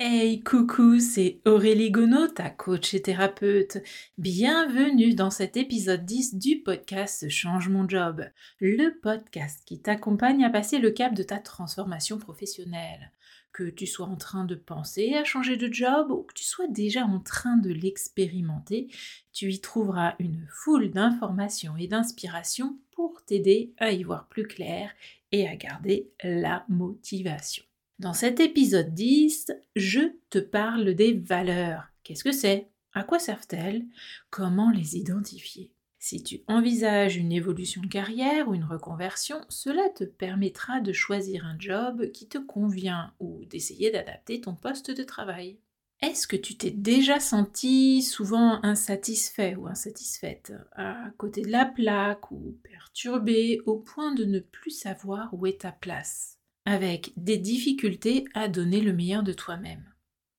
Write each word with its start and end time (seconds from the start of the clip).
Hey, 0.00 0.38
coucou, 0.44 1.00
c'est 1.00 1.40
Aurélie 1.44 1.90
Gonod, 1.90 2.32
ta 2.32 2.50
coach 2.50 2.94
et 2.94 3.02
thérapeute. 3.02 3.78
Bienvenue 4.16 5.12
dans 5.16 5.30
cet 5.30 5.56
épisode 5.56 6.04
10 6.04 6.36
du 6.36 6.60
podcast 6.60 7.28
Change 7.28 7.68
mon 7.68 7.88
job, 7.88 8.24
le 8.60 8.96
podcast 9.00 9.60
qui 9.66 9.82
t'accompagne 9.82 10.44
à 10.44 10.50
passer 10.50 10.78
le 10.78 10.92
cap 10.92 11.14
de 11.14 11.24
ta 11.24 11.38
transformation 11.38 12.16
professionnelle. 12.18 13.10
Que 13.50 13.64
tu 13.64 13.88
sois 13.88 14.06
en 14.06 14.14
train 14.14 14.44
de 14.44 14.54
penser 14.54 15.14
à 15.14 15.24
changer 15.24 15.56
de 15.56 15.66
job 15.72 16.12
ou 16.12 16.22
que 16.22 16.34
tu 16.34 16.44
sois 16.44 16.68
déjà 16.68 17.04
en 17.04 17.18
train 17.18 17.56
de 17.56 17.70
l'expérimenter, 17.70 18.86
tu 19.32 19.52
y 19.52 19.60
trouveras 19.60 20.14
une 20.20 20.46
foule 20.48 20.92
d'informations 20.92 21.76
et 21.76 21.88
d'inspirations 21.88 22.78
pour 22.92 23.24
t'aider 23.24 23.72
à 23.78 23.90
y 23.90 24.04
voir 24.04 24.28
plus 24.28 24.46
clair 24.46 24.92
et 25.32 25.48
à 25.48 25.56
garder 25.56 26.12
la 26.22 26.64
motivation. 26.68 27.64
Dans 27.98 28.12
cet 28.12 28.38
épisode 28.38 28.94
10, 28.94 29.50
je 29.74 30.12
te 30.30 30.38
parle 30.38 30.94
des 30.94 31.14
valeurs. 31.14 31.88
Qu'est-ce 32.04 32.22
que 32.22 32.30
c'est? 32.30 32.68
À 32.92 33.02
quoi 33.02 33.18
servent-elles? 33.18 33.84
Comment 34.30 34.70
les 34.70 34.96
identifier? 34.96 35.72
Si 35.98 36.22
tu 36.22 36.42
envisages 36.46 37.16
une 37.16 37.32
évolution 37.32 37.82
de 37.82 37.88
carrière 37.88 38.48
ou 38.48 38.54
une 38.54 38.62
reconversion, 38.62 39.40
cela 39.48 39.88
te 39.96 40.04
permettra 40.04 40.80
de 40.80 40.92
choisir 40.92 41.44
un 41.44 41.58
job 41.58 42.12
qui 42.12 42.28
te 42.28 42.38
convient 42.38 43.12
ou 43.18 43.44
d'essayer 43.46 43.90
d'adapter 43.90 44.40
ton 44.40 44.54
poste 44.54 44.92
de 44.92 45.02
travail. 45.02 45.58
Est-ce 46.00 46.28
que 46.28 46.36
tu 46.36 46.56
t'es 46.56 46.70
déjà 46.70 47.18
senti 47.18 48.02
souvent 48.02 48.60
insatisfait 48.62 49.56
ou 49.56 49.66
insatisfaite, 49.66 50.52
à 50.76 51.10
côté 51.18 51.42
de 51.42 51.50
la 51.50 51.66
plaque 51.66 52.30
ou 52.30 52.56
perturbé 52.62 53.60
au 53.66 53.80
point 53.80 54.14
de 54.14 54.24
ne 54.24 54.38
plus 54.38 54.70
savoir 54.70 55.34
où 55.34 55.46
est 55.46 55.62
ta 55.62 55.72
place? 55.72 56.37
Avec 56.68 57.14
des 57.16 57.38
difficultés 57.38 58.26
à 58.34 58.46
donner 58.46 58.82
le 58.82 58.92
meilleur 58.92 59.22
de 59.22 59.32
toi-même 59.32 59.90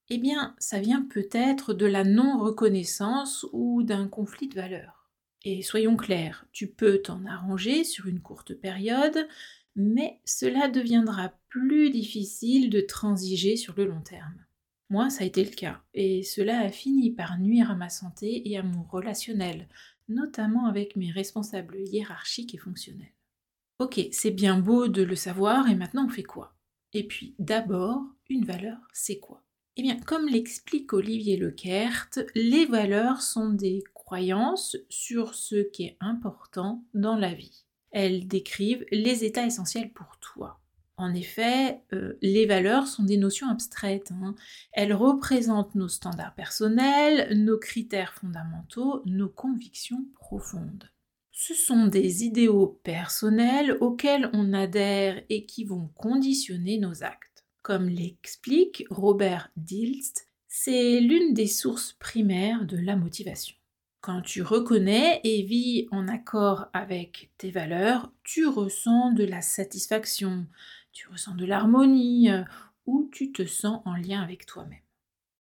Eh 0.10 0.20
bien, 0.20 0.56
ça 0.60 0.80
vient 0.80 1.02
peut-être 1.02 1.74
de 1.74 1.88
la 1.88 2.04
non-reconnaissance 2.04 3.48
ou 3.52 3.82
d'un 3.82 4.08
conflit 4.08 4.48
de 4.48 4.54
valeurs. 4.54 5.10
Et 5.44 5.64
soyons 5.64 5.98
clairs, 5.98 6.46
tu 6.52 6.68
peux 6.68 7.02
t'en 7.02 7.26
arranger 7.26 7.84
sur 7.84 8.06
une 8.06 8.20
courte 8.20 8.54
période, 8.54 9.28
mais 9.76 10.22
cela 10.24 10.68
deviendra 10.68 11.34
plus 11.48 11.90
difficile 11.90 12.70
de 12.70 12.82
transiger 12.82 13.56
sur 13.56 13.74
le 13.76 13.86
long 13.86 14.02
terme. 14.02 14.46
Moi, 14.92 15.10
ça 15.10 15.24
a 15.24 15.28
été 15.28 15.44
le 15.44 15.50
cas, 15.50 15.82
et 15.96 16.22
cela 16.22 16.60
a 16.60 16.70
fini 16.70 17.10
par 17.10 17.40
nuire 17.40 17.72
à 17.72 17.76
ma 17.76 17.90
santé 17.90 18.48
et 18.48 18.56
à 18.56 18.62
mon 18.62 18.84
relationnel, 18.84 19.68
notamment 20.08 20.68
avec 20.68 20.96
mes 20.96 21.10
responsables 21.10 21.80
hiérarchiques 21.80 22.54
et 22.54 22.60
fonctionnels. 22.60 23.19
Ok, 23.80 24.02
c'est 24.12 24.32
bien 24.32 24.60
beau 24.60 24.90
de 24.90 25.04
le 25.04 25.16
savoir 25.16 25.70
et 25.70 25.76
maintenant 25.76 26.06
on 26.06 26.10
fait 26.10 26.22
quoi? 26.22 26.54
Et 26.92 27.08
puis 27.08 27.34
d'abord, 27.40 28.02
une 28.28 28.44
valeur, 28.44 28.78
c'est 28.92 29.20
quoi? 29.20 29.42
Eh 29.78 29.82
bien, 29.82 29.98
comme 29.98 30.28
l'explique 30.28 30.92
Olivier 30.92 31.38
Lequert, 31.38 32.10
les 32.36 32.66
valeurs 32.66 33.22
sont 33.22 33.52
des 33.52 33.82
croyances 33.94 34.76
sur 34.90 35.34
ce 35.34 35.56
qui 35.56 35.86
est 35.86 35.98
important 36.02 36.84
dans 36.94 37.16
la 37.16 37.34
vie. 37.34 37.64
Elles 37.92 38.28
décrivent 38.28 38.84
les 38.92 39.24
états 39.24 39.46
essentiels 39.46 39.94
pour 39.94 40.18
toi. 40.20 40.60
En 40.98 41.14
effet, 41.14 41.82
euh, 41.94 42.18
les 42.22 42.46
valeurs 42.46 42.86
sont 42.86 43.04
des 43.04 43.16
notions 43.16 43.48
abstraites. 43.48 44.12
Hein. 44.12 44.36
Elles 44.74 44.94
représentent 44.94 45.76
nos 45.76 45.88
standards 45.88 46.36
personnels, 46.36 47.42
nos 47.42 47.58
critères 47.58 48.14
fondamentaux, 48.14 49.02
nos 49.06 49.30
convictions 49.30 50.06
profondes. 50.16 50.90
Ce 51.42 51.54
sont 51.54 51.88
des 51.88 52.26
idéaux 52.26 52.82
personnels 52.84 53.78
auxquels 53.80 54.30
on 54.34 54.52
adhère 54.52 55.24
et 55.30 55.46
qui 55.46 55.64
vont 55.64 55.88
conditionner 55.96 56.78
nos 56.78 57.02
actes. 57.02 57.46
Comme 57.62 57.88
l'explique 57.88 58.84
Robert 58.90 59.50
Dilst, 59.56 60.28
c'est 60.50 61.00
l'une 61.00 61.34
des 61.34 61.48
sources 61.48 61.94
primaires 61.94 62.66
de 62.66 62.76
la 62.76 62.98
motivation. 62.98 63.56
Quand 64.02 64.22
tu 64.22 64.42
reconnais 64.42 65.22
et 65.24 65.44
vis 65.44 65.88
en 65.92 66.10
accord 66.10 66.66
avec 66.74 67.32
tes 67.38 67.52
valeurs, 67.52 68.12
tu 68.26 68.46
ressens 68.46 69.14
de 69.14 69.24
la 69.24 69.42
satisfaction, 69.42 70.46
tu 70.92 71.08
ressens 71.08 71.36
de 71.36 71.46
l'harmonie 71.46 72.30
euh, 72.30 72.44
ou 72.86 73.10
tu 73.14 73.32
te 73.32 73.46
sens 73.46 73.82
en 73.86 73.96
lien 73.96 74.22
avec 74.22 74.46
toi-même. 74.46 74.84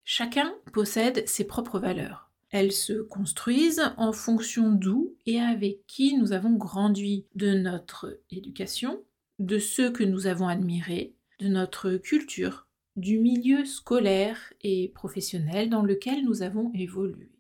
Chacun 0.04 0.56
possède 0.74 1.28
ses 1.28 1.46
propres 1.46 1.78
valeurs. 1.78 2.23
Elles 2.53 2.72
se 2.72 2.94
construisent 2.94 3.81
en 3.97 4.14
fonction 4.14 4.72
d'où 4.72 5.16
et 5.25 5.40
avec 5.41 5.88
qui 5.88 6.16
nous 6.16 6.34
avons 6.34 6.53
grandi, 6.53 7.25
de 7.34 7.56
notre 7.56 8.19
éducation, 8.30 9.02
de 9.40 9.58
ceux 9.58 9.90
que 9.90 10.03
nous 10.03 10.28
avons 10.28 10.47
admirés, 10.47 11.16
de 11.40 11.47
notre 11.47 11.96
culture, 11.96 12.68
du 12.96 13.18
milieu 13.18 13.66
scolaire 13.66 14.53
et 14.62 14.92
professionnel 14.94 15.72
dans 15.72 15.81
lequel 15.81 16.24
nous 16.24 16.44
avons 16.44 16.72
évolué. 16.75 17.31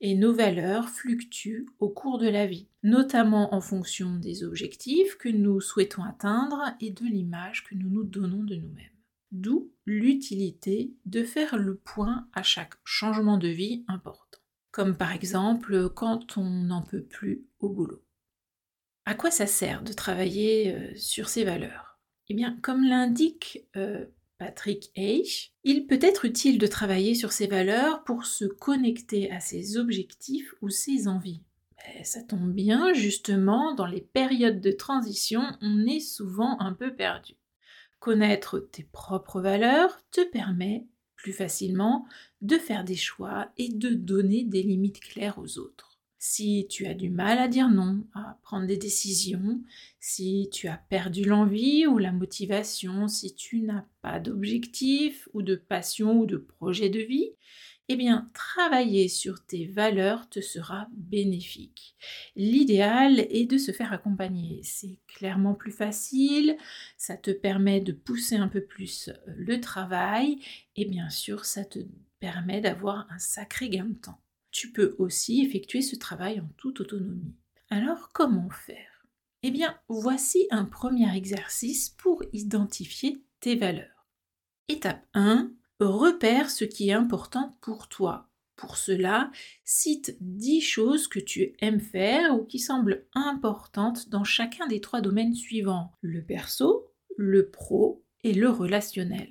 Et 0.00 0.16
nos 0.16 0.32
valeurs 0.32 0.88
fluctuent 0.88 1.66
au 1.78 1.88
cours 1.88 2.18
de 2.18 2.28
la 2.28 2.48
vie, 2.48 2.66
notamment 2.82 3.54
en 3.54 3.60
fonction 3.60 4.16
des 4.16 4.42
objectifs 4.42 5.16
que 5.16 5.28
nous 5.28 5.60
souhaitons 5.60 6.02
atteindre 6.02 6.74
et 6.80 6.90
de 6.90 7.04
l'image 7.04 7.62
que 7.62 7.76
nous 7.76 7.88
nous 7.88 8.04
donnons 8.04 8.42
de 8.42 8.56
nous-mêmes. 8.56 8.90
D'où 9.30 9.70
l'utilité 9.84 10.92
de 11.04 11.22
faire 11.22 11.56
le 11.56 11.76
point 11.76 12.26
à 12.32 12.42
chaque 12.42 12.74
changement 12.84 13.38
de 13.38 13.48
vie 13.48 13.84
important 13.86 14.25
comme 14.76 14.94
par 14.94 15.12
exemple 15.12 15.88
quand 15.88 16.36
on 16.36 16.44
n'en 16.44 16.82
peut 16.82 17.02
plus 17.02 17.46
au 17.60 17.70
boulot. 17.70 18.04
À 19.06 19.14
quoi 19.14 19.30
ça 19.30 19.46
sert 19.46 19.82
de 19.82 19.94
travailler 19.94 20.74
euh, 20.74 20.94
sur 20.96 21.30
ces 21.30 21.44
valeurs? 21.44 21.98
Eh 22.28 22.34
bien, 22.34 22.58
comme 22.60 22.84
l'indique 22.84 23.66
euh, 23.76 24.04
Patrick 24.36 24.92
H., 24.94 25.52
il 25.64 25.86
peut 25.86 25.98
être 26.02 26.26
utile 26.26 26.58
de 26.58 26.66
travailler 26.66 27.14
sur 27.14 27.32
ces 27.32 27.46
valeurs 27.46 28.04
pour 28.04 28.26
se 28.26 28.44
connecter 28.44 29.30
à 29.30 29.40
ses 29.40 29.78
objectifs 29.78 30.52
ou 30.60 30.68
ses 30.68 31.08
envies. 31.08 31.42
ça 32.04 32.22
tombe 32.22 32.52
bien, 32.52 32.92
justement, 32.92 33.74
dans 33.74 33.86
les 33.86 34.02
périodes 34.02 34.60
de 34.60 34.72
transition, 34.72 35.40
on 35.62 35.86
est 35.86 36.00
souvent 36.00 36.60
un 36.60 36.74
peu 36.74 36.94
perdu. 36.94 37.32
Connaître 37.98 38.58
tes 38.58 38.84
propres 38.84 39.40
valeurs 39.40 40.02
te 40.10 40.20
permet 40.20 40.86
plus 41.26 41.32
facilement 41.32 42.06
de 42.40 42.56
faire 42.56 42.84
des 42.84 42.94
choix 42.94 43.50
et 43.56 43.68
de 43.68 43.88
donner 43.88 44.44
des 44.44 44.62
limites 44.62 45.00
claires 45.00 45.40
aux 45.40 45.58
autres. 45.58 45.98
Si 46.20 46.68
tu 46.70 46.86
as 46.86 46.94
du 46.94 47.10
mal 47.10 47.38
à 47.38 47.48
dire 47.48 47.68
non, 47.68 48.06
à 48.14 48.38
prendre 48.44 48.68
des 48.68 48.76
décisions, 48.76 49.60
si 49.98 50.48
tu 50.52 50.68
as 50.68 50.76
perdu 50.76 51.24
l'envie 51.24 51.84
ou 51.84 51.98
la 51.98 52.12
motivation, 52.12 53.08
si 53.08 53.34
tu 53.34 53.62
n'as 53.62 53.86
pas 54.02 54.20
d'objectif 54.20 55.28
ou 55.34 55.42
de 55.42 55.56
passion 55.56 56.20
ou 56.20 56.26
de 56.26 56.36
projet 56.36 56.90
de 56.90 57.00
vie, 57.00 57.32
eh 57.88 57.96
bien, 57.96 58.28
travailler 58.34 59.08
sur 59.08 59.44
tes 59.44 59.66
valeurs 59.66 60.28
te 60.28 60.40
sera 60.40 60.88
bénéfique. 60.92 61.96
L'idéal 62.34 63.20
est 63.30 63.48
de 63.48 63.58
se 63.58 63.70
faire 63.70 63.92
accompagner. 63.92 64.60
C'est 64.64 64.98
clairement 65.06 65.54
plus 65.54 65.70
facile, 65.70 66.56
ça 66.96 67.16
te 67.16 67.30
permet 67.30 67.80
de 67.80 67.92
pousser 67.92 68.36
un 68.36 68.48
peu 68.48 68.60
plus 68.60 69.08
euh, 69.08 69.12
le 69.26 69.60
travail 69.60 70.40
et 70.74 70.84
bien 70.84 71.10
sûr, 71.10 71.44
ça 71.44 71.64
te 71.64 71.78
permet 72.18 72.60
d'avoir 72.60 73.06
un 73.10 73.18
sacré 73.18 73.68
gain 73.68 73.84
de 73.84 73.94
temps. 73.94 74.20
Tu 74.50 74.72
peux 74.72 74.96
aussi 74.98 75.42
effectuer 75.44 75.82
ce 75.82 75.96
travail 75.96 76.40
en 76.40 76.48
toute 76.56 76.80
autonomie. 76.80 77.34
Alors, 77.70 78.10
comment 78.12 78.50
faire? 78.50 79.06
Eh 79.42 79.50
bien, 79.50 79.78
voici 79.88 80.46
un 80.50 80.64
premier 80.64 81.14
exercice 81.14 81.90
pour 81.90 82.24
identifier 82.32 83.22
tes 83.38 83.54
valeurs. 83.54 84.06
Étape 84.68 85.06
1, 85.14 85.52
repère 85.80 86.50
ce 86.50 86.64
qui 86.64 86.88
est 86.88 86.94
important 86.94 87.56
pour 87.60 87.88
toi. 87.88 88.28
Pour 88.56 88.78
cela, 88.78 89.30
cite 89.64 90.16
10 90.20 90.62
choses 90.62 91.08
que 91.08 91.20
tu 91.20 91.54
aimes 91.60 91.80
faire 91.80 92.34
ou 92.34 92.44
qui 92.44 92.58
semblent 92.58 93.06
importantes 93.14 94.08
dans 94.08 94.24
chacun 94.24 94.66
des 94.66 94.80
trois 94.80 95.02
domaines 95.02 95.34
suivants, 95.34 95.92
le 96.00 96.24
perso, 96.24 96.86
le 97.18 97.50
pro 97.50 98.02
et 98.24 98.32
le 98.32 98.48
relationnel. 98.48 99.28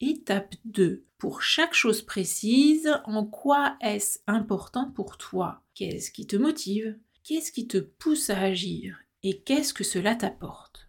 Étape 0.00 0.54
2. 0.64 1.04
Pour 1.18 1.42
chaque 1.42 1.74
chose 1.74 2.00
précise, 2.00 2.88
en 3.04 3.26
quoi 3.26 3.76
est-ce 3.80 4.20
important 4.26 4.90
pour 4.90 5.18
toi? 5.18 5.62
Qu'est-ce 5.74 6.10
qui 6.10 6.26
te 6.26 6.36
motive? 6.36 6.96
Qu'est-ce 7.24 7.52
qui 7.52 7.66
te 7.66 7.76
pousse 7.78 8.30
à 8.30 8.40
agir? 8.40 8.98
Et 9.22 9.42
qu'est-ce 9.42 9.74
que 9.74 9.84
cela 9.84 10.14
t'apporte? 10.14 10.88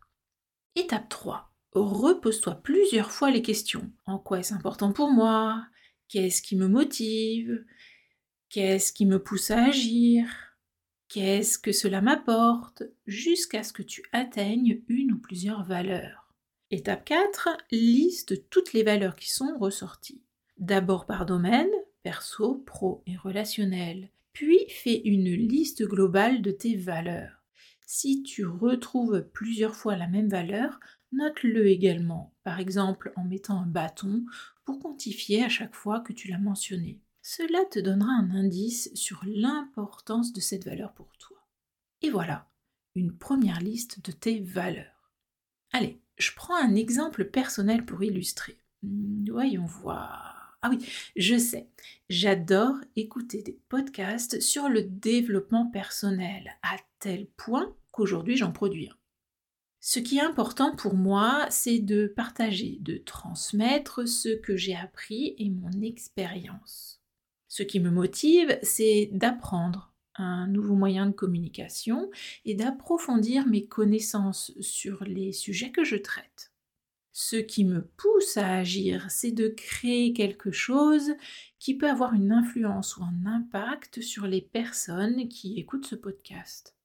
Étape 0.75 1.09
3 1.09 1.50
repose-toi 1.73 2.55
plusieurs 2.55 3.11
fois 3.11 3.31
les 3.31 3.41
questions. 3.41 3.91
En 4.05 4.19
quoi 4.19 4.39
est-ce 4.39 4.53
important 4.53 4.91
pour 4.91 5.11
moi? 5.11 5.65
Qu'est-ce 6.07 6.41
qui 6.41 6.55
me 6.55 6.67
motive? 6.67 7.63
Qu'est-ce 8.49 8.91
qui 8.91 9.05
me 9.05 9.21
pousse 9.21 9.51
à 9.51 9.65
agir? 9.65 10.25
Qu'est-ce 11.07 11.57
que 11.57 11.71
cela 11.71 12.01
m'apporte? 12.01 12.83
Jusqu'à 13.05 13.63
ce 13.63 13.73
que 13.73 13.83
tu 13.83 14.03
atteignes 14.11 14.81
une 14.87 15.13
ou 15.13 15.19
plusieurs 15.19 15.63
valeurs. 15.63 16.33
Étape 16.69 17.05
4, 17.05 17.49
liste 17.71 18.49
toutes 18.49 18.73
les 18.73 18.83
valeurs 18.83 19.15
qui 19.15 19.29
sont 19.29 19.57
ressorties. 19.57 20.21
D'abord 20.57 21.05
par 21.05 21.25
domaine, 21.25 21.71
perso, 22.03 22.55
pro 22.65 23.03
et 23.07 23.17
relationnel. 23.17 24.09
Puis 24.33 24.59
fais 24.69 25.01
une 25.03 25.33
liste 25.33 25.83
globale 25.83 26.41
de 26.41 26.51
tes 26.51 26.75
valeurs. 26.75 27.43
Si 27.85 28.23
tu 28.23 28.45
retrouves 28.45 29.27
plusieurs 29.33 29.75
fois 29.75 29.97
la 29.97 30.07
même 30.07 30.29
valeur, 30.29 30.79
Note-le 31.11 31.67
également, 31.67 32.33
par 32.43 32.59
exemple 32.59 33.11
en 33.15 33.25
mettant 33.25 33.59
un 33.59 33.65
bâton 33.65 34.25
pour 34.63 34.79
quantifier 34.79 35.43
à 35.43 35.49
chaque 35.49 35.75
fois 35.75 35.99
que 35.99 36.13
tu 36.13 36.29
l'as 36.29 36.37
mentionné. 36.37 37.01
Cela 37.21 37.65
te 37.65 37.79
donnera 37.79 38.11
un 38.11 38.31
indice 38.31 38.91
sur 38.95 39.21
l'importance 39.25 40.33
de 40.33 40.39
cette 40.39 40.65
valeur 40.65 40.93
pour 40.93 41.15
toi. 41.17 41.37
Et 42.01 42.09
voilà, 42.09 42.49
une 42.95 43.15
première 43.15 43.59
liste 43.59 44.03
de 44.05 44.11
tes 44.11 44.39
valeurs. 44.39 45.11
Allez, 45.71 46.01
je 46.17 46.31
prends 46.35 46.55
un 46.55 46.75
exemple 46.75 47.25
personnel 47.25 47.85
pour 47.85 48.03
illustrer. 48.03 48.57
Hmm, 48.81 49.29
voyons 49.29 49.65
voir. 49.65 50.57
Ah 50.63 50.69
oui, 50.69 50.85
je 51.15 51.37
sais, 51.37 51.69
j'adore 52.09 52.75
écouter 52.95 53.41
des 53.41 53.59
podcasts 53.67 54.39
sur 54.39 54.69
le 54.69 54.83
développement 54.83 55.65
personnel, 55.67 56.51
à 56.61 56.77
tel 56.99 57.27
point 57.35 57.75
qu'aujourd'hui 57.91 58.37
j'en 58.37 58.51
produis 58.51 58.89
un. 58.89 59.00
Ce 59.83 59.97
qui 59.97 60.17
est 60.17 60.21
important 60.21 60.75
pour 60.75 60.93
moi, 60.93 61.47
c'est 61.49 61.79
de 61.79 62.05
partager, 62.05 62.77
de 62.81 62.97
transmettre 62.97 64.07
ce 64.07 64.29
que 64.29 64.55
j'ai 64.55 64.75
appris 64.75 65.33
et 65.39 65.49
mon 65.49 65.71
expérience. 65.81 67.01
Ce 67.47 67.63
qui 67.63 67.79
me 67.79 67.89
motive, 67.89 68.59
c'est 68.61 69.09
d'apprendre 69.11 69.91
un 70.15 70.45
nouveau 70.45 70.75
moyen 70.75 71.07
de 71.07 71.13
communication 71.13 72.11
et 72.45 72.53
d'approfondir 72.53 73.47
mes 73.47 73.65
connaissances 73.65 74.51
sur 74.59 75.03
les 75.03 75.33
sujets 75.33 75.71
que 75.71 75.83
je 75.83 75.95
traite. 75.95 76.53
Ce 77.11 77.37
qui 77.37 77.65
me 77.65 77.81
pousse 77.81 78.37
à 78.37 78.57
agir, 78.57 79.09
c'est 79.09 79.31
de 79.31 79.47
créer 79.47 80.13
quelque 80.13 80.51
chose 80.51 81.15
qui 81.57 81.75
peut 81.75 81.89
avoir 81.89 82.13
une 82.13 82.31
influence 82.31 82.97
ou 82.97 83.03
un 83.03 83.25
impact 83.25 83.99
sur 84.01 84.27
les 84.27 84.41
personnes 84.41 85.27
qui 85.27 85.59
écoutent 85.59 85.87
ce 85.87 85.95
podcast. 85.95 86.75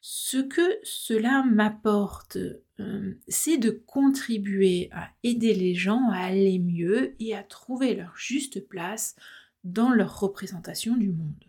Ce 0.00 0.38
que 0.38 0.78
cela 0.82 1.42
m'apporte, 1.42 2.38
euh, 2.78 3.14
c'est 3.28 3.58
de 3.58 3.70
contribuer 3.70 4.88
à 4.92 5.08
aider 5.22 5.54
les 5.54 5.74
gens 5.74 6.10
à 6.10 6.18
aller 6.18 6.58
mieux 6.58 7.16
et 7.20 7.34
à 7.34 7.42
trouver 7.42 7.94
leur 7.94 8.16
juste 8.16 8.68
place 8.68 9.16
dans 9.64 9.90
leur 9.90 10.20
représentation 10.20 10.96
du 10.96 11.10
monde. 11.10 11.44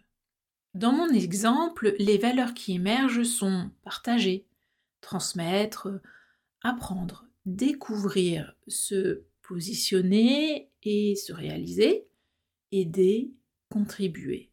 Dans 0.73 0.91
mon 0.91 1.09
exemple, 1.09 1.95
les 1.99 2.17
valeurs 2.17 2.53
qui 2.53 2.73
émergent 2.73 3.23
sont 3.23 3.71
partager, 3.83 4.47
transmettre, 5.01 6.01
apprendre, 6.61 7.25
découvrir, 7.45 8.55
se 8.67 9.23
positionner 9.41 10.71
et 10.83 11.15
se 11.15 11.33
réaliser, 11.33 12.07
aider, 12.71 13.33
contribuer. 13.69 14.51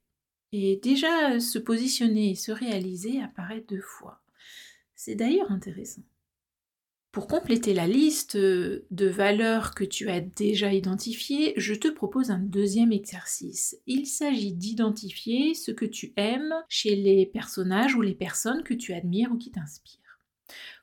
Et 0.57 0.77
déjà, 0.77 1.41
se 1.41 1.59
positionner 1.59 2.31
et 2.31 2.35
se 2.37 2.53
réaliser 2.53 3.21
apparaît 3.21 3.65
deux 3.69 3.81
fois. 3.81 4.21
C'est 4.95 5.17
d'ailleurs 5.17 5.51
intéressant. 5.51 6.05
Pour 7.11 7.27
compléter 7.27 7.75
la 7.75 7.89
liste 7.89 8.37
de 8.37 9.07
valeurs 9.09 9.75
que 9.75 9.83
tu 9.83 10.09
as 10.11 10.21
déjà 10.21 10.73
identifiées, 10.73 11.55
je 11.57 11.75
te 11.75 11.89
propose 11.89 12.31
un 12.31 12.39
deuxième 12.39 12.93
exercice. 12.93 13.77
Il 13.89 14.07
s'agit 14.07 14.53
d'identifier 14.53 15.55
ce 15.55 15.73
que 15.73 15.85
tu 15.85 16.13
aimes 16.17 16.55
chez 16.69 16.95
les 16.95 17.27
personnages 17.27 17.97
ou 17.97 18.03
les 18.03 18.15
personnes 18.15 18.63
que 18.63 18.75
tu 18.75 18.95
admires 18.95 19.33
ou 19.33 19.37
qui 19.37 19.51
t'inspirent. 19.51 20.21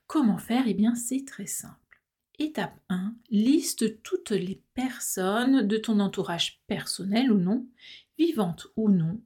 Comment 0.06 0.36
faire? 0.36 0.64
Eh 0.66 0.74
bien, 0.74 0.94
c'est 0.94 1.24
très 1.24 1.46
simple. 1.46 2.02
Étape 2.38 2.78
1, 2.90 3.14
liste 3.30 4.02
toutes 4.02 4.32
les 4.32 4.60
personnes 4.74 5.66
de 5.66 5.78
ton 5.78 5.98
entourage 5.98 6.60
personnel 6.66 7.32
ou 7.32 7.38
non, 7.38 7.66
vivantes 8.18 8.66
ou 8.76 8.90
non, 8.90 9.18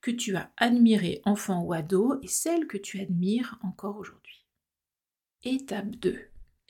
que 0.00 0.10
tu 0.10 0.36
as 0.36 0.52
admirées 0.56 1.20
enfant 1.24 1.62
ou 1.62 1.72
ado 1.72 2.18
et 2.22 2.28
celles 2.28 2.66
que 2.66 2.78
tu 2.78 3.00
admires 3.00 3.58
encore 3.62 3.96
aujourd'hui. 3.96 4.46
Étape 5.44 5.90
2. 5.96 6.18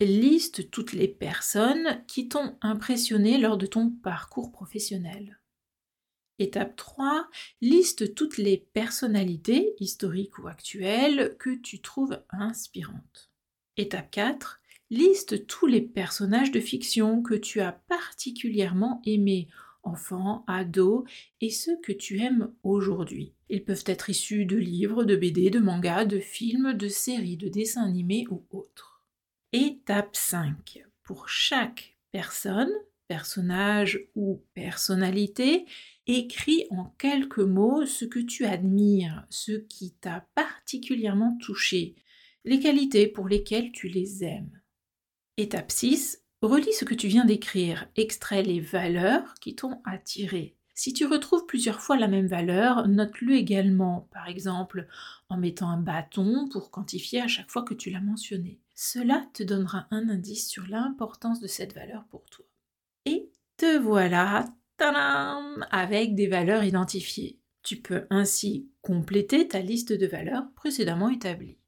Liste 0.00 0.70
toutes 0.70 0.92
les 0.92 1.08
personnes 1.08 2.04
qui 2.06 2.28
t'ont 2.28 2.56
impressionné 2.60 3.38
lors 3.38 3.58
de 3.58 3.66
ton 3.66 3.90
parcours 3.90 4.52
professionnel. 4.52 5.40
Étape 6.38 6.76
3. 6.76 7.28
Liste 7.60 8.14
toutes 8.14 8.38
les 8.38 8.58
personnalités, 8.58 9.74
historiques 9.80 10.38
ou 10.38 10.46
actuelles, 10.46 11.36
que 11.38 11.50
tu 11.50 11.80
trouves 11.80 12.22
inspirantes. 12.30 13.30
Étape 13.76 14.10
4 14.10 14.60
liste 14.90 15.46
tous 15.46 15.66
les 15.66 15.80
personnages 15.80 16.50
de 16.50 16.60
fiction 16.60 17.22
que 17.22 17.34
tu 17.34 17.60
as 17.60 17.72
particulièrement 17.72 19.02
aimés, 19.04 19.48
enfants, 19.88 20.44
ados, 20.46 21.04
et 21.40 21.50
ceux 21.50 21.78
que 21.80 21.92
tu 21.92 22.20
aimes 22.20 22.52
aujourd'hui. 22.62 23.34
Ils 23.48 23.64
peuvent 23.64 23.84
être 23.86 24.10
issus 24.10 24.44
de 24.44 24.56
livres, 24.56 25.04
de 25.04 25.16
BD, 25.16 25.50
de 25.50 25.58
mangas, 25.58 26.04
de 26.04 26.20
films, 26.20 26.74
de 26.74 26.88
séries, 26.88 27.36
de 27.36 27.48
dessins 27.48 27.84
animés 27.84 28.26
ou 28.30 28.44
autres. 28.50 29.02
Étape 29.52 30.14
5. 30.14 30.84
Pour 31.02 31.28
chaque 31.28 31.96
personne, 32.12 32.70
personnage 33.08 34.06
ou 34.14 34.44
personnalité, 34.54 35.64
écris 36.06 36.66
en 36.70 36.94
quelques 36.98 37.38
mots 37.38 37.86
ce 37.86 38.04
que 38.04 38.18
tu 38.18 38.44
admires, 38.44 39.26
ce 39.30 39.52
qui 39.52 39.92
t'a 39.92 40.26
particulièrement 40.34 41.36
touché, 41.40 41.96
les 42.44 42.60
qualités 42.60 43.06
pour 43.06 43.28
lesquelles 43.28 43.72
tu 43.72 43.88
les 43.88 44.24
aimes. 44.24 44.60
Étape 45.36 45.70
6. 45.70 46.22
Relis 46.42 46.72
ce 46.72 46.84
que 46.84 46.94
tu 46.94 47.08
viens 47.08 47.24
d'écrire, 47.24 47.88
extrais 47.96 48.44
les 48.44 48.60
valeurs 48.60 49.34
qui 49.40 49.56
t'ont 49.56 49.80
attiré. 49.84 50.54
Si 50.72 50.92
tu 50.92 51.04
retrouves 51.04 51.46
plusieurs 51.46 51.80
fois 51.80 51.96
la 51.96 52.06
même 52.06 52.28
valeur, 52.28 52.86
note-le 52.86 53.34
également, 53.34 54.08
par 54.12 54.28
exemple 54.28 54.86
en 55.28 55.36
mettant 55.36 55.68
un 55.68 55.80
bâton 55.80 56.48
pour 56.48 56.70
quantifier 56.70 57.20
à 57.20 57.26
chaque 57.26 57.50
fois 57.50 57.64
que 57.64 57.74
tu 57.74 57.90
l'as 57.90 58.00
mentionné. 58.00 58.60
Cela 58.76 59.26
te 59.32 59.42
donnera 59.42 59.88
un 59.90 60.08
indice 60.08 60.48
sur 60.48 60.64
l'importance 60.68 61.40
de 61.40 61.48
cette 61.48 61.74
valeur 61.74 62.04
pour 62.04 62.24
toi. 62.26 62.44
Et 63.04 63.32
te 63.56 63.76
voilà, 63.76 64.44
tadam, 64.76 65.66
avec 65.72 66.14
des 66.14 66.28
valeurs 66.28 66.62
identifiées. 66.62 67.40
Tu 67.64 67.78
peux 67.78 68.06
ainsi 68.10 68.70
compléter 68.80 69.48
ta 69.48 69.58
liste 69.58 69.92
de 69.92 70.06
valeurs 70.06 70.44
précédemment 70.54 71.08
établie. 71.08 71.58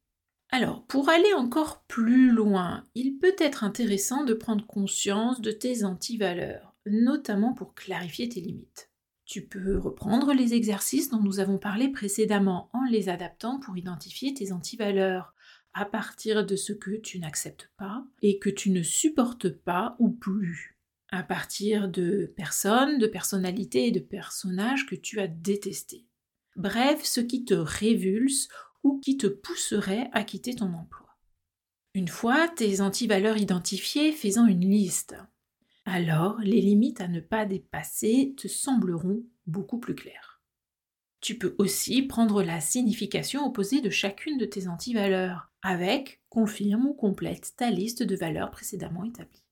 Alors, 0.53 0.85
pour 0.85 1.07
aller 1.07 1.33
encore 1.33 1.85
plus 1.87 2.29
loin, 2.29 2.85
il 2.93 3.17
peut 3.17 3.35
être 3.39 3.63
intéressant 3.63 4.25
de 4.25 4.33
prendre 4.33 4.67
conscience 4.67 5.39
de 5.39 5.51
tes 5.51 5.85
antivaleurs, 5.85 6.75
notamment 6.85 7.53
pour 7.53 7.73
clarifier 7.73 8.27
tes 8.27 8.41
limites. 8.41 8.91
Tu 9.23 9.47
peux 9.47 9.77
reprendre 9.77 10.33
les 10.33 10.53
exercices 10.53 11.09
dont 11.09 11.21
nous 11.21 11.39
avons 11.39 11.57
parlé 11.57 11.87
précédemment 11.87 12.69
en 12.73 12.83
les 12.83 13.07
adaptant 13.07 13.61
pour 13.61 13.77
identifier 13.77 14.33
tes 14.33 14.51
antivaleurs 14.51 15.33
à 15.73 15.85
partir 15.85 16.45
de 16.45 16.57
ce 16.57 16.73
que 16.73 16.97
tu 16.97 17.19
n'acceptes 17.19 17.71
pas 17.77 18.03
et 18.21 18.37
que 18.39 18.49
tu 18.49 18.71
ne 18.71 18.83
supportes 18.83 19.47
pas 19.47 19.95
ou 19.99 20.09
plus, 20.09 20.77
à 21.11 21.23
partir 21.23 21.87
de 21.87 22.33
personnes, 22.35 22.97
de 22.97 23.07
personnalités 23.07 23.87
et 23.87 23.91
de 23.91 24.01
personnages 24.01 24.85
que 24.85 24.95
tu 24.95 25.21
as 25.21 25.27
détestés. 25.27 26.05
Bref, 26.57 27.05
ce 27.05 27.21
qui 27.21 27.45
te 27.45 27.53
révulse 27.53 28.49
ou 28.83 28.99
qui 28.99 29.17
te 29.17 29.27
pousserait 29.27 30.09
à 30.13 30.23
quitter 30.23 30.55
ton 30.55 30.73
emploi. 30.73 31.17
Une 31.93 32.07
fois 32.07 32.47
tes 32.47 32.81
antivaleurs 32.81 33.37
identifiées, 33.37 34.11
fais-en 34.11 34.45
une 34.45 34.69
liste. 34.69 35.15
Alors, 35.85 36.39
les 36.39 36.61
limites 36.61 37.01
à 37.01 37.07
ne 37.07 37.19
pas 37.19 37.45
dépasser 37.45 38.33
te 38.37 38.47
sembleront 38.47 39.23
beaucoup 39.45 39.79
plus 39.79 39.95
claires. 39.95 40.41
Tu 41.19 41.37
peux 41.37 41.55
aussi 41.59 42.01
prendre 42.01 42.41
la 42.41 42.61
signification 42.61 43.45
opposée 43.45 43.81
de 43.81 43.89
chacune 43.89 44.37
de 44.37 44.45
tes 44.45 44.67
antivaleurs, 44.67 45.51
avec 45.61 46.21
confirme 46.29 46.87
ou 46.87 46.93
complète 46.93 47.55
ta 47.57 47.69
liste 47.69 48.03
de 48.03 48.15
valeurs 48.15 48.51
précédemment 48.51 49.03
établies. 49.03 49.43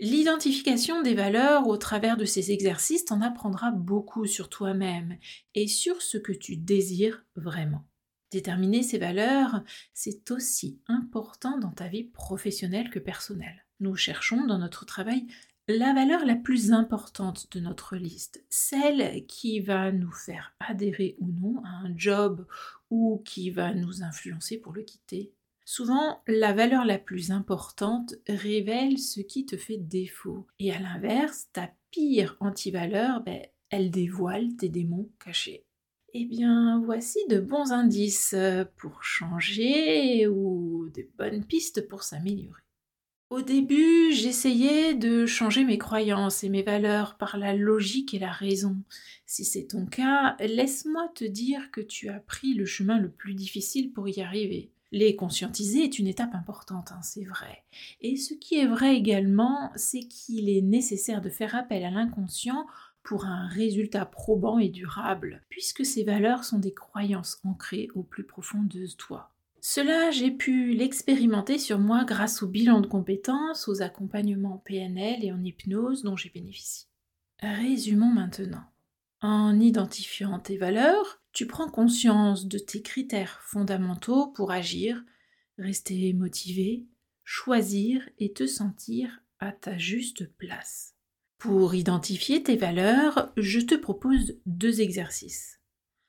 L'identification 0.00 1.02
des 1.02 1.14
valeurs 1.14 1.66
au 1.66 1.76
travers 1.76 2.16
de 2.16 2.24
ces 2.24 2.52
exercices 2.52 3.04
t'en 3.04 3.20
apprendra 3.20 3.72
beaucoup 3.72 4.26
sur 4.26 4.48
toi-même 4.48 5.18
et 5.56 5.66
sur 5.66 6.02
ce 6.02 6.18
que 6.18 6.30
tu 6.30 6.56
désires 6.56 7.24
vraiment. 7.34 7.84
Déterminer 8.30 8.82
ces 8.82 8.98
valeurs, 8.98 9.62
c'est 9.94 10.30
aussi 10.30 10.80
important 10.86 11.58
dans 11.58 11.72
ta 11.72 11.88
vie 11.88 12.04
professionnelle 12.04 12.90
que 12.90 12.98
personnelle. 12.98 13.64
Nous 13.80 13.96
cherchons 13.96 14.46
dans 14.46 14.58
notre 14.58 14.84
travail 14.84 15.26
la 15.68 15.92
valeur 15.92 16.24
la 16.24 16.34
plus 16.34 16.72
importante 16.72 17.46
de 17.52 17.60
notre 17.60 17.96
liste, 17.96 18.42
celle 18.48 19.26
qui 19.26 19.60
va 19.60 19.92
nous 19.92 20.12
faire 20.12 20.54
adhérer 20.60 21.16
ou 21.20 21.30
non 21.30 21.62
à 21.64 21.68
un 21.68 21.96
job 21.96 22.46
ou 22.90 23.22
qui 23.24 23.50
va 23.50 23.74
nous 23.74 24.02
influencer 24.02 24.56
pour 24.56 24.72
le 24.72 24.82
quitter. 24.82 25.34
Souvent, 25.66 26.22
la 26.26 26.54
valeur 26.54 26.86
la 26.86 26.98
plus 26.98 27.30
importante 27.30 28.14
révèle 28.26 28.98
ce 28.98 29.20
qui 29.20 29.44
te 29.44 29.58
fait 29.58 29.76
défaut. 29.76 30.46
Et 30.58 30.72
à 30.72 30.78
l'inverse, 30.78 31.48
ta 31.52 31.70
pire 31.90 32.38
antivaleur, 32.40 33.22
ben, 33.22 33.42
elle 33.68 33.90
dévoile 33.90 34.56
tes 34.56 34.70
démons 34.70 35.10
cachés. 35.22 35.67
Eh 36.20 36.24
bien, 36.24 36.82
voici 36.84 37.20
de 37.30 37.38
bons 37.38 37.70
indices 37.70 38.34
euh, 38.36 38.64
pour 38.78 39.04
changer 39.04 40.26
ou 40.26 40.88
des 40.92 41.08
bonnes 41.16 41.44
pistes 41.44 41.86
pour 41.86 42.02
s'améliorer. 42.02 42.60
Au 43.30 43.40
début, 43.40 44.10
j'essayais 44.10 44.94
de 44.94 45.26
changer 45.26 45.62
mes 45.62 45.78
croyances 45.78 46.42
et 46.42 46.48
mes 46.48 46.64
valeurs 46.64 47.18
par 47.18 47.38
la 47.38 47.54
logique 47.54 48.14
et 48.14 48.18
la 48.18 48.32
raison. 48.32 48.78
Si 49.26 49.44
c'est 49.44 49.68
ton 49.68 49.86
cas, 49.86 50.34
laisse-moi 50.40 51.08
te 51.14 51.24
dire 51.24 51.70
que 51.70 51.80
tu 51.80 52.08
as 52.08 52.18
pris 52.18 52.54
le 52.54 52.64
chemin 52.64 52.98
le 52.98 53.10
plus 53.10 53.34
difficile 53.34 53.92
pour 53.92 54.08
y 54.08 54.20
arriver. 54.20 54.72
Les 54.90 55.14
conscientiser 55.14 55.84
est 55.84 56.00
une 56.00 56.08
étape 56.08 56.34
importante, 56.34 56.90
hein, 56.90 57.02
c'est 57.02 57.24
vrai. 57.24 57.62
Et 58.00 58.16
ce 58.16 58.34
qui 58.34 58.56
est 58.56 58.66
vrai 58.66 58.96
également, 58.96 59.70
c'est 59.76 60.00
qu'il 60.00 60.48
est 60.48 60.62
nécessaire 60.62 61.20
de 61.20 61.30
faire 61.30 61.54
appel 61.54 61.84
à 61.84 61.90
l'inconscient 61.90 62.66
pour 63.08 63.24
un 63.24 63.48
résultat 63.48 64.04
probant 64.04 64.58
et 64.58 64.68
durable, 64.68 65.42
puisque 65.48 65.86
ces 65.86 66.04
valeurs 66.04 66.44
sont 66.44 66.58
des 66.58 66.74
croyances 66.74 67.40
ancrées 67.42 67.88
au 67.94 68.02
plus 68.02 68.22
profond 68.22 68.62
de 68.62 68.86
toi. 68.98 69.32
Cela, 69.62 70.10
j'ai 70.10 70.30
pu 70.30 70.74
l'expérimenter 70.74 71.58
sur 71.58 71.78
moi 71.78 72.04
grâce 72.04 72.42
au 72.42 72.48
bilan 72.48 72.82
de 72.82 72.86
compétences, 72.86 73.66
aux 73.66 73.80
accompagnements 73.80 74.58
PNL 74.58 75.24
et 75.24 75.32
en 75.32 75.42
hypnose 75.42 76.02
dont 76.02 76.16
j'ai 76.16 76.28
bénéficié. 76.28 76.86
Résumons 77.40 78.12
maintenant. 78.12 78.64
En 79.22 79.58
identifiant 79.58 80.38
tes 80.38 80.58
valeurs, 80.58 81.22
tu 81.32 81.46
prends 81.46 81.70
conscience 81.70 82.46
de 82.46 82.58
tes 82.58 82.82
critères 82.82 83.40
fondamentaux 83.42 84.26
pour 84.26 84.50
agir, 84.50 85.02
rester 85.56 86.12
motivé, 86.12 86.84
choisir 87.24 88.06
et 88.18 88.34
te 88.34 88.46
sentir 88.46 89.22
à 89.38 89.52
ta 89.52 89.78
juste 89.78 90.30
place. 90.36 90.97
Pour 91.38 91.76
identifier 91.76 92.42
tes 92.42 92.56
valeurs, 92.56 93.32
je 93.36 93.60
te 93.60 93.76
propose 93.76 94.34
deux 94.44 94.80
exercices. 94.80 95.60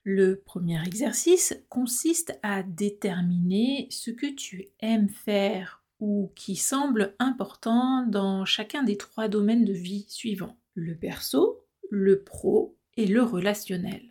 Le 0.04 0.42
premier 0.42 0.82
exercice 0.84 1.54
consiste 1.70 2.40
à 2.42 2.64
déterminer 2.64 3.88
ce 3.92 4.10
que 4.10 4.26
tu 4.26 4.70
aimes 4.80 5.10
faire 5.10 5.84
ou 6.00 6.32
qui 6.36 6.56
semble 6.56 7.16
important 7.20 8.08
dans 8.08 8.44
chacun 8.44 8.82
des 8.82 8.98
trois 8.98 9.28
domaines 9.28 9.66
de 9.66 9.74
vie 9.74 10.06
suivants. 10.08 10.58
Le 10.74 10.98
perso, 10.98 11.64
le 11.92 12.24
pro 12.24 12.76
et 12.98 13.06
le 13.06 13.22
relationnel. 13.22 14.02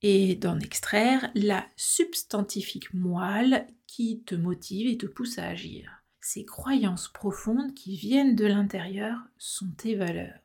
Et 0.00 0.36
d'en 0.36 0.58
extraire 0.58 1.30
la 1.34 1.66
substantifique 1.76 2.94
moelle 2.94 3.66
qui 3.86 4.22
te 4.22 4.34
motive 4.34 4.88
et 4.88 4.96
te 4.96 5.06
pousse 5.06 5.38
à 5.38 5.48
agir. 5.48 6.02
Ces 6.22 6.46
croyances 6.46 7.08
profondes 7.08 7.74
qui 7.74 7.94
viennent 7.96 8.36
de 8.36 8.46
l'intérieur 8.46 9.18
sont 9.36 9.70
tes 9.76 9.96
valeurs. 9.96 10.41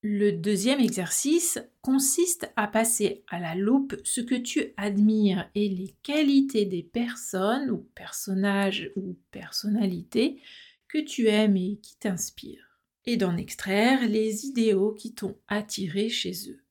Le 0.00 0.30
deuxième 0.30 0.78
exercice 0.78 1.58
consiste 1.80 2.52
à 2.54 2.68
passer 2.68 3.24
à 3.26 3.40
la 3.40 3.56
loupe 3.56 3.96
ce 4.04 4.20
que 4.20 4.36
tu 4.36 4.72
admires 4.76 5.50
et 5.56 5.68
les 5.68 5.96
qualités 6.04 6.66
des 6.66 6.84
personnes 6.84 7.68
ou 7.68 7.78
personnages 7.96 8.92
ou 8.94 9.18
personnalités 9.32 10.40
que 10.86 10.98
tu 10.98 11.26
aimes 11.26 11.56
et 11.56 11.80
qui 11.82 11.96
t'inspirent, 11.98 12.80
et 13.06 13.16
d'en 13.16 13.36
extraire 13.36 14.08
les 14.08 14.46
idéaux 14.46 14.94
qui 14.94 15.14
t'ont 15.14 15.36
attiré 15.48 16.08
chez 16.08 16.48
eux, 16.48 16.62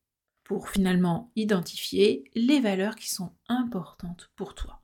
pour 0.42 0.70
finalement 0.70 1.30
identifier 1.36 2.24
les 2.34 2.60
valeurs 2.60 2.96
qui 2.96 3.10
sont 3.10 3.34
importantes 3.48 4.30
pour 4.36 4.54
toi. 4.54 4.82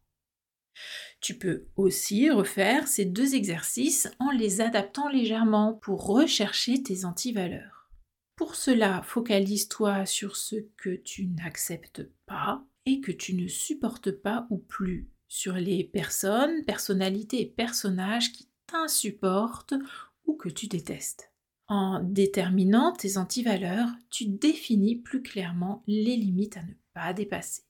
Tu 1.22 1.38
peux 1.38 1.66
aussi 1.76 2.28
refaire 2.28 2.88
ces 2.88 3.06
deux 3.06 3.36
exercices 3.36 4.10
en 4.18 4.30
les 4.30 4.60
adaptant 4.60 5.08
légèrement 5.08 5.72
pour 5.72 6.06
rechercher 6.06 6.82
tes 6.82 7.06
antivaleurs. 7.06 7.73
Pour 8.36 8.56
cela, 8.56 9.02
focalise-toi 9.02 10.06
sur 10.06 10.36
ce 10.36 10.56
que 10.76 10.96
tu 10.96 11.26
n'acceptes 11.26 12.02
pas 12.26 12.64
et 12.84 13.00
que 13.00 13.12
tu 13.12 13.34
ne 13.34 13.46
supportes 13.46 14.10
pas 14.10 14.46
ou 14.50 14.58
plus, 14.58 15.08
sur 15.28 15.54
les 15.54 15.84
personnes, 15.84 16.64
personnalités 16.64 17.42
et 17.42 17.46
personnages 17.46 18.32
qui 18.32 18.48
t'insupportent 18.66 19.74
ou 20.26 20.34
que 20.34 20.48
tu 20.48 20.66
détestes. 20.66 21.32
En 21.68 22.00
déterminant 22.02 22.92
tes 22.92 23.16
antivaleurs, 23.16 23.88
tu 24.10 24.26
définis 24.26 24.96
plus 24.96 25.22
clairement 25.22 25.82
les 25.86 26.16
limites 26.16 26.56
à 26.56 26.62
ne 26.62 26.74
pas 26.92 27.12
dépasser. 27.12 27.62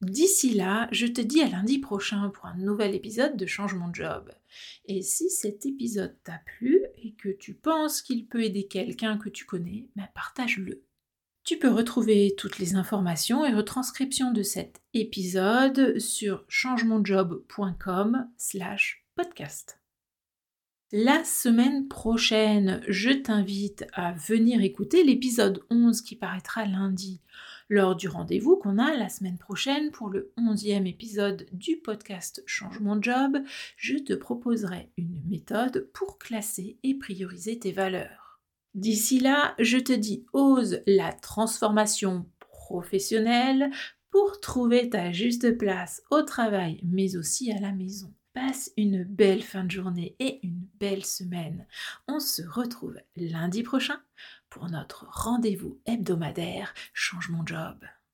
D'ici 0.00 0.54
là, 0.54 0.88
je 0.90 1.06
te 1.06 1.20
dis 1.20 1.40
à 1.40 1.48
lundi 1.48 1.78
prochain 1.78 2.30
pour 2.30 2.46
un 2.46 2.56
nouvel 2.56 2.96
épisode 2.96 3.36
de 3.36 3.46
Changement 3.46 3.86
de 3.86 3.94
Job. 3.94 4.32
Et 4.86 5.02
si 5.02 5.30
cet 5.30 5.66
épisode 5.66 6.16
t'a 6.24 6.40
plu 6.44 6.82
et 6.96 7.14
que 7.14 7.28
tu 7.28 7.54
penses 7.54 8.02
qu'il 8.02 8.26
peut 8.26 8.42
aider 8.42 8.66
quelqu'un 8.66 9.16
que 9.16 9.28
tu 9.28 9.44
connais, 9.44 9.88
ben 9.94 10.08
partage-le. 10.12 10.82
Tu 11.44 11.60
peux 11.60 11.70
retrouver 11.70 12.34
toutes 12.36 12.58
les 12.58 12.74
informations 12.74 13.46
et 13.46 13.54
retranscriptions 13.54 14.32
de 14.32 14.42
cet 14.42 14.82
épisode 14.94 15.96
sur 16.00 16.44
changementjob.com 16.48 18.28
slash 18.36 19.06
podcast. 19.14 19.79
La 20.92 21.22
semaine 21.22 21.86
prochaine, 21.86 22.82
je 22.88 23.10
t'invite 23.10 23.86
à 23.92 24.10
venir 24.10 24.60
écouter 24.60 25.04
l'épisode 25.04 25.62
11 25.70 26.02
qui 26.02 26.16
paraîtra 26.16 26.64
lundi, 26.64 27.20
lors 27.68 27.94
du 27.94 28.08
rendez-vous 28.08 28.56
qu'on 28.56 28.76
a 28.76 28.96
la 28.96 29.08
semaine 29.08 29.38
prochaine 29.38 29.92
pour 29.92 30.08
le 30.08 30.32
11e 30.36 30.88
épisode 30.88 31.46
du 31.52 31.76
podcast 31.76 32.42
Changement 32.44 33.00
Job. 33.00 33.38
Je 33.76 33.98
te 33.98 34.14
proposerai 34.14 34.90
une 34.96 35.22
méthode 35.28 35.88
pour 35.94 36.18
classer 36.18 36.76
et 36.82 36.96
prioriser 36.96 37.60
tes 37.60 37.70
valeurs. 37.70 38.40
D'ici 38.74 39.20
là, 39.20 39.54
je 39.60 39.78
te 39.78 39.92
dis 39.92 40.26
ose 40.32 40.80
la 40.88 41.12
transformation 41.12 42.26
professionnelle 42.40 43.70
pour 44.10 44.40
trouver 44.40 44.90
ta 44.90 45.12
juste 45.12 45.56
place 45.56 46.02
au 46.10 46.22
travail 46.22 46.80
mais 46.82 47.14
aussi 47.14 47.52
à 47.52 47.60
la 47.60 47.70
maison. 47.70 48.12
Passe 48.32 48.70
une 48.76 49.02
belle 49.02 49.42
fin 49.42 49.64
de 49.64 49.72
journée 49.72 50.14
et 50.20 50.38
une 50.46 50.68
belle 50.78 51.04
semaine. 51.04 51.66
On 52.06 52.20
se 52.20 52.42
retrouve 52.42 52.96
lundi 53.16 53.64
prochain 53.64 54.00
pour 54.50 54.68
notre 54.68 55.06
rendez-vous 55.10 55.80
hebdomadaire 55.84 56.72
Change 56.92 57.28
mon 57.30 57.44
job. 57.44 57.84